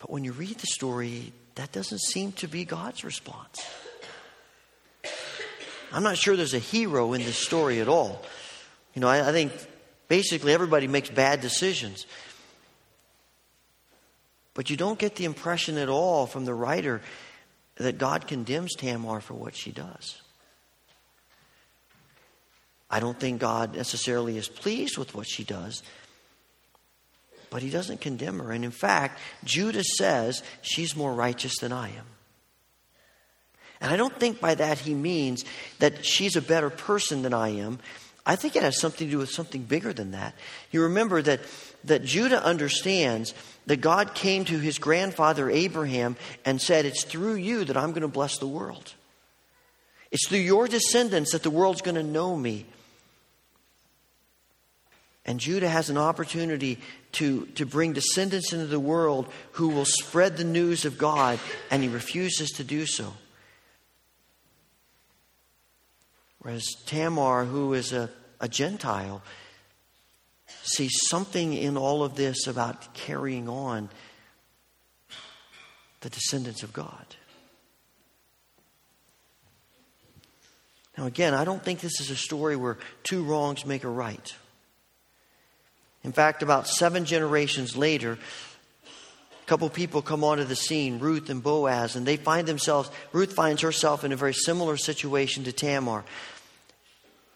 [0.00, 3.64] But when you read the story, that doesn't seem to be God's response.
[5.92, 8.20] I'm not sure there's a hero in this story at all.
[8.94, 9.52] You know, I, I think
[10.08, 12.06] basically everybody makes bad decisions.
[14.54, 17.00] But you don't get the impression at all from the writer
[17.76, 20.20] that God condemns Tamar for what she does.
[22.90, 25.82] I don't think God necessarily is pleased with what she does,
[27.48, 28.52] but he doesn't condemn her.
[28.52, 32.06] And in fact, Judah says she's more righteous than I am.
[33.80, 35.44] And I don't think by that he means
[35.78, 37.78] that she's a better person than I am.
[38.24, 40.34] I think it has something to do with something bigger than that.
[40.70, 41.40] You remember that,
[41.84, 43.34] that Judah understands
[43.66, 48.02] that God came to his grandfather Abraham and said, It's through you that I'm going
[48.02, 48.94] to bless the world.
[50.10, 52.66] It's through your descendants that the world's going to know me.
[55.24, 56.78] And Judah has an opportunity
[57.12, 61.38] to, to bring descendants into the world who will spread the news of God,
[61.70, 63.12] and he refuses to do so.
[66.40, 68.10] Whereas Tamar, who is a,
[68.40, 69.22] a Gentile,
[70.62, 73.88] sees something in all of this about carrying on
[76.00, 77.16] the descendants of God.
[80.98, 84.34] Now, again, I don't think this is a story where two wrongs make a right.
[86.04, 88.18] In fact, about seven generations later,
[88.82, 93.32] a couple people come onto the scene, Ruth and Boaz, and they find themselves, Ruth
[93.32, 96.04] finds herself in a very similar situation to Tamar.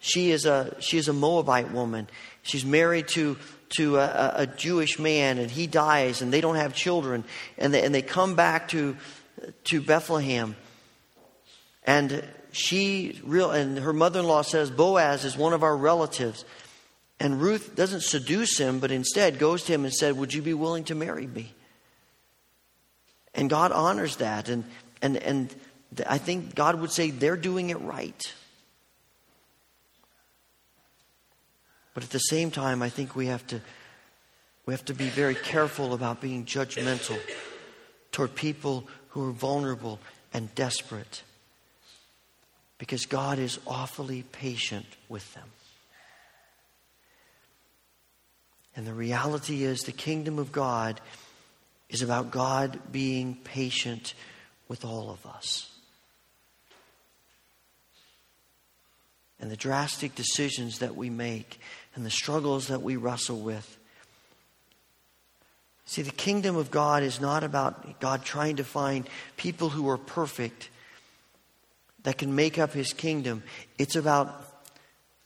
[0.07, 2.07] She is a, she is a Moabite woman.
[2.41, 3.37] She's married to,
[3.77, 7.25] to a, a Jewish man, and he dies, and they don't have children.
[7.57, 8.95] And they, and they come back to,
[9.65, 10.55] to Bethlehem.
[11.83, 16.45] And she real and her mother-in-law says Boaz is one of our relatives.
[17.19, 20.53] And Ruth doesn't seduce him, but instead goes to him and said, Would you be
[20.53, 21.53] willing to marry me?
[23.33, 24.47] And God honors that.
[24.47, 24.63] And,
[25.01, 25.55] and, and
[26.07, 28.21] I think God would say they're doing it right.
[31.97, 33.59] But at the same time, I think we have to,
[34.67, 37.19] we have to be very careful about being judgmental
[38.11, 39.99] toward people who are vulnerable
[40.31, 41.23] and desperate
[42.77, 45.49] because God is awfully patient with them.
[48.75, 51.01] And the reality is, the kingdom of God
[51.89, 54.13] is about God being patient
[54.67, 55.67] with all of us.
[59.39, 61.59] And the drastic decisions that we make
[61.97, 63.77] and the struggles that we wrestle with.
[65.85, 69.97] See, the kingdom of God is not about God trying to find people who are
[69.97, 70.69] perfect
[72.03, 73.41] that can make up his kingdom.
[73.77, 74.45] It's about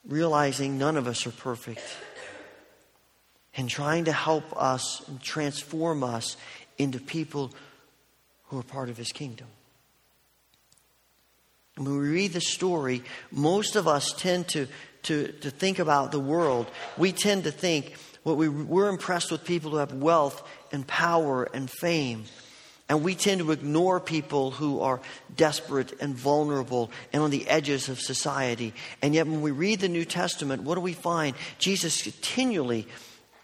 [0.07, 1.81] realizing none of us are perfect
[3.55, 6.37] and trying to help us and transform us
[6.77, 7.51] into people
[8.45, 9.47] who are part of his kingdom.
[11.75, 14.67] When we read the story, most of us tend to
[15.03, 17.93] to, to think about the world, we tend to think
[18.23, 22.25] what we, we're impressed with people who have wealth and power and fame.
[22.87, 24.99] And we tend to ignore people who are
[25.35, 28.73] desperate and vulnerable and on the edges of society.
[29.01, 31.35] And yet, when we read the New Testament, what do we find?
[31.57, 32.87] Jesus continually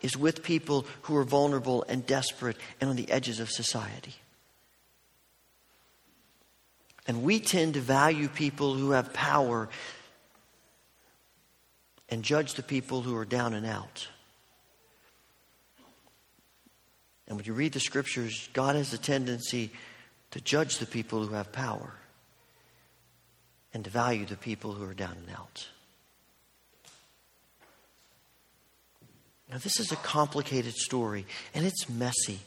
[0.02, 4.16] is with people who are vulnerable and desperate and on the edges of society.
[7.08, 9.70] And we tend to value people who have power
[12.10, 14.08] and judge the people who are down and out.
[17.28, 19.72] And when you read the scriptures, God has a tendency
[20.32, 21.94] to judge the people who have power
[23.74, 25.68] and to value the people who are down and out.
[29.50, 32.40] Now, this is a complicated story, and it's messy.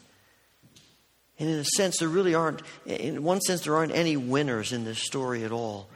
[1.38, 4.84] And in a sense, there really aren't, in one sense, there aren't any winners in
[4.84, 5.88] this story at all.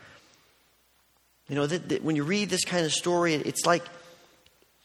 [1.49, 3.84] You know, that, that when you read this kind of story, it's like,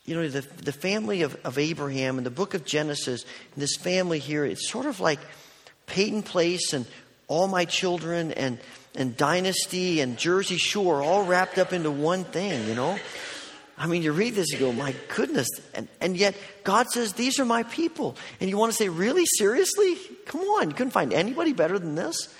[0.05, 4.19] you know, the, the family of, of Abraham in the book of Genesis, this family
[4.19, 5.19] here, it's sort of like
[5.85, 6.85] Peyton Place and
[7.27, 8.59] All My Children and,
[8.95, 12.99] and Dynasty and Jersey Shore all wrapped up into one thing, you know?
[13.77, 15.47] I mean, you read this, you go, my goodness.
[15.73, 16.35] And, and yet,
[16.65, 18.17] God says, These are my people.
[18.41, 19.23] And you want to say, Really?
[19.25, 19.95] Seriously?
[20.25, 20.69] Come on.
[20.69, 22.35] You couldn't find anybody better than this?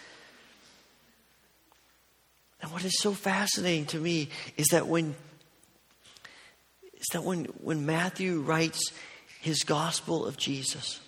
[2.62, 5.16] And what is so fascinating to me is that when
[7.00, 8.92] is that when, when Matthew writes
[9.40, 11.00] his gospel of Jesus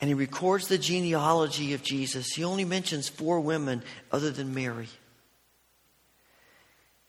[0.00, 4.88] and he records the genealogy of Jesus, he only mentions four women other than Mary.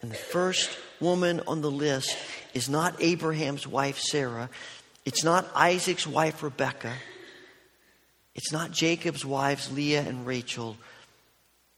[0.02, 2.16] And the first woman on the list
[2.54, 4.50] is not Abraham's wife, Sarah.
[5.04, 6.94] It's not Isaac's wife, Rebecca.
[8.36, 10.78] It's not Jacob's wives, Leah and Rachel.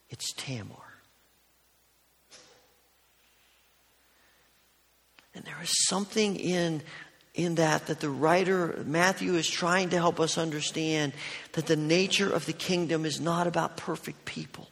[0.08, 0.81] It's Tamar.
[5.34, 6.82] And there is something in,
[7.34, 11.12] in that that the writer, Matthew, is trying to help us understand
[11.52, 14.68] that the nature of the kingdom is not about perfect people.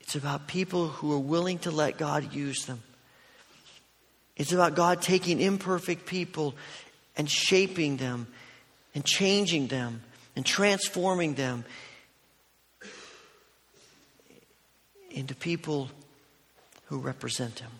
[0.00, 2.82] It's about people who are willing to let God use them.
[4.36, 6.54] It's about God taking imperfect people
[7.16, 8.26] and shaping them
[8.94, 10.02] and changing them
[10.36, 11.64] and transforming them
[15.10, 15.88] into people
[16.86, 17.70] who represent Him.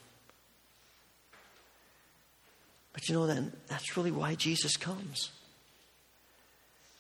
[2.95, 5.31] But you know, then that's really why Jesus comes.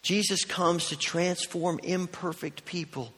[0.03, 3.15] Jesus comes to transform imperfect people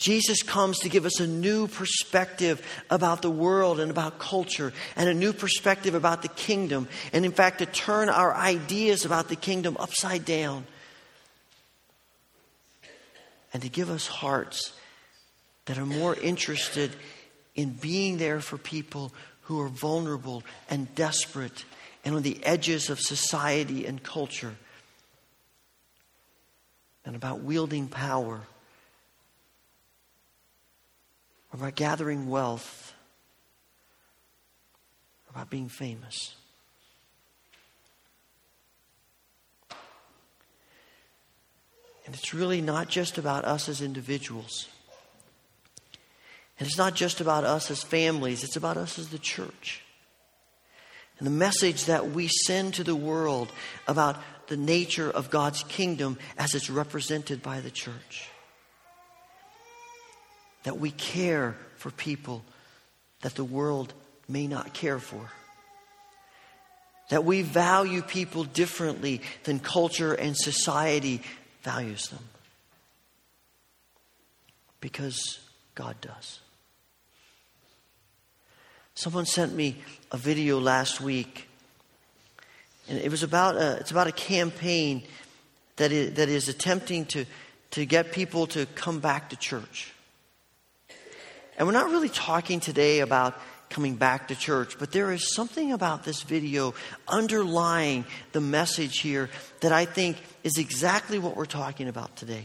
[0.00, 5.10] Jesus comes to give us a new perspective about the world and about culture and
[5.10, 6.88] a new perspective about the kingdom.
[7.12, 10.64] And in fact, to turn our ideas about the kingdom upside down
[13.52, 14.72] and to give us hearts
[15.66, 16.96] that are more interested
[17.54, 19.12] in being there for people
[19.50, 21.64] who are vulnerable and desperate
[22.04, 24.54] and on the edges of society and culture
[27.04, 28.42] and about wielding power
[31.52, 32.94] about gathering wealth,
[35.30, 36.36] about being famous.
[42.06, 44.68] And it's really not just about us as individuals.
[46.60, 49.82] And it's not just about us as families, it's about us as the church.
[51.18, 53.50] And the message that we send to the world
[53.88, 54.16] about
[54.48, 58.28] the nature of God's kingdom as it's represented by the church
[60.64, 62.44] that we care for people
[63.22, 63.94] that the world
[64.28, 65.30] may not care for.
[67.08, 71.22] That we value people differently than culture and society
[71.62, 72.22] values them.
[74.80, 75.40] Because
[75.74, 76.40] God does.
[78.94, 79.76] Someone sent me
[80.12, 81.48] a video last week,
[82.88, 85.02] and it was about a, it's about a campaign
[85.76, 87.24] that is, that is attempting to,
[87.70, 89.92] to get people to come back to church.
[91.56, 93.38] And we're not really talking today about
[93.70, 96.74] coming back to church, but there is something about this video
[97.06, 99.30] underlying the message here
[99.60, 102.44] that I think is exactly what we're talking about today.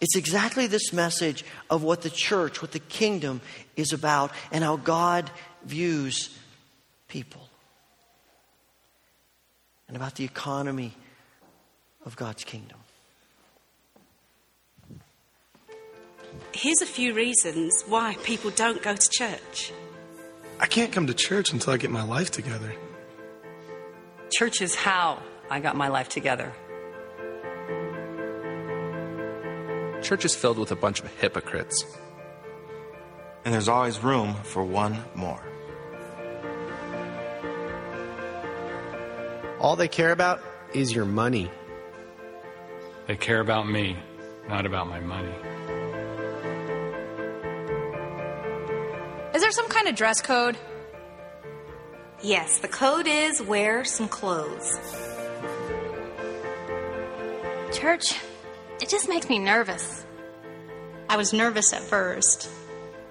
[0.00, 3.40] It's exactly this message of what the church, what the kingdom
[3.76, 5.30] is about, and how God
[5.64, 6.38] views
[7.08, 7.48] people,
[9.88, 10.94] and about the economy
[12.04, 12.78] of God's kingdom.
[16.52, 19.72] Here's a few reasons why people don't go to church.
[20.60, 22.72] I can't come to church until I get my life together.
[24.32, 26.52] Church is how I got my life together.
[30.02, 31.84] Church is filled with a bunch of hypocrites.
[33.44, 35.42] And there's always room for one more.
[39.60, 40.40] All they care about
[40.72, 41.50] is your money.
[43.06, 43.96] They care about me,
[44.48, 45.34] not about my money.
[49.34, 50.56] Is there some kind of dress code?
[52.22, 54.78] Yes, the code is wear some clothes.
[57.72, 58.14] Church,
[58.80, 60.04] it just makes me nervous.
[61.08, 62.48] I was nervous at first,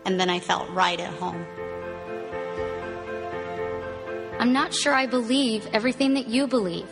[0.06, 1.46] and then I felt right at home.
[4.40, 6.88] I'm not sure I believe everything that you believe.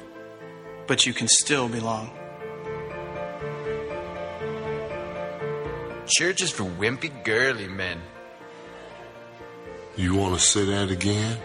[0.88, 2.10] But you can still belong.
[6.08, 8.02] Church is for wimpy, girly men.
[9.96, 11.38] You want to say that again?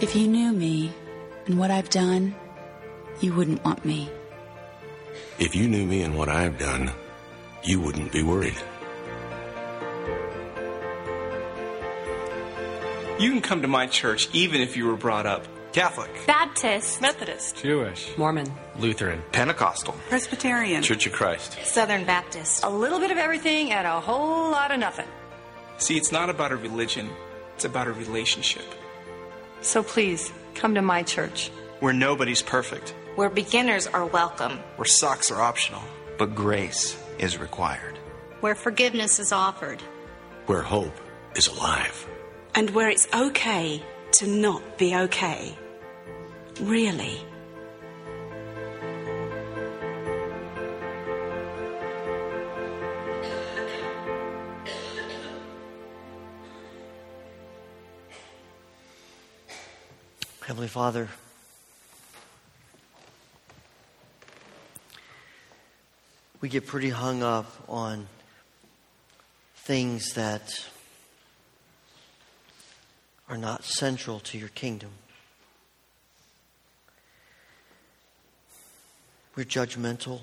[0.00, 0.92] If you knew me
[1.46, 2.34] and what I've done,
[3.20, 4.08] you wouldn't want me.
[5.38, 6.90] If you knew me and what I've done,
[7.62, 8.56] you wouldn't be worried.
[13.18, 17.62] You can come to my church even if you were brought up Catholic, Baptist, Methodist,
[17.62, 22.64] Jewish, Mormon, Lutheran, Pentecostal, Presbyterian, Church of Christ, Southern Baptist.
[22.64, 25.06] A little bit of everything and a whole lot of nothing.
[25.78, 27.10] See, it's not about a religion,
[27.54, 28.64] it's about a relationship.
[29.60, 31.50] So please, come to my church.
[31.80, 34.58] Where nobody's perfect, Where beginners are welcome.
[34.76, 35.82] where socks are optional.
[36.18, 37.98] but grace is required.
[38.40, 39.80] Where forgiveness is offered.
[40.46, 40.96] Where hope
[41.34, 42.06] is alive.
[42.54, 45.56] and where it's okay to not be okay.
[46.60, 47.20] Really.
[60.46, 61.08] Heavenly Father,
[66.40, 68.06] we get pretty hung up on
[69.56, 70.64] things that
[73.28, 74.90] are not central to your kingdom.
[79.34, 80.20] We're judgmental.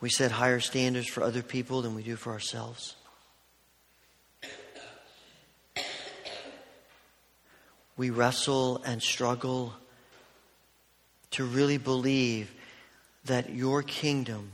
[0.00, 2.94] We set higher standards for other people than we do for ourselves.
[7.96, 9.74] We wrestle and struggle
[11.36, 12.50] to really believe
[13.26, 14.52] that your kingdom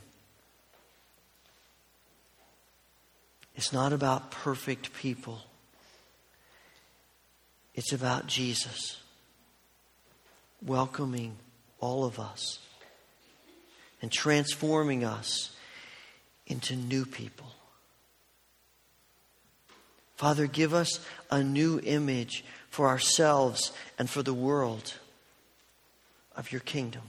[3.55, 5.39] is not about perfect people.
[7.76, 9.01] It's about Jesus
[10.61, 11.37] welcoming
[11.78, 12.59] all of us
[14.01, 15.55] and transforming us
[16.49, 17.53] into new people.
[20.16, 20.99] Father, give us
[21.30, 23.70] a new image for ourselves
[24.01, 24.95] and for the world
[26.37, 27.03] of your kingdom.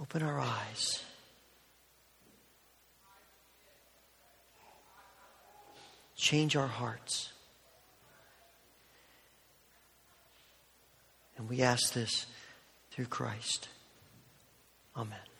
[0.00, 1.02] Open our eyes.
[6.16, 7.32] Change our hearts.
[11.36, 12.26] And we ask this
[12.90, 13.68] through Christ.
[14.96, 15.35] Amen.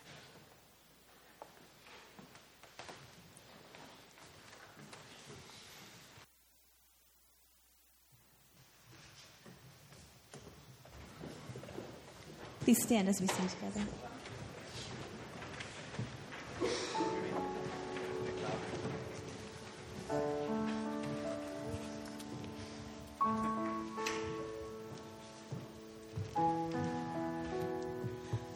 [12.66, 13.80] Please stand as we sing together.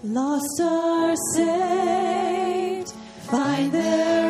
[0.03, 2.91] Lost are saved,
[3.29, 4.30] find their